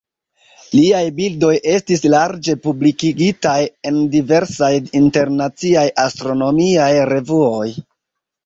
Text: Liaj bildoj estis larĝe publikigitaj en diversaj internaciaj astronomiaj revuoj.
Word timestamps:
Liaj 0.77 1.01
bildoj 1.17 1.51
estis 1.73 2.01
larĝe 2.13 2.55
publikigitaj 2.63 3.59
en 3.91 3.99
diversaj 4.15 4.73
internaciaj 5.03 5.87
astronomiaj 6.09 6.91
revuoj. 7.13 7.71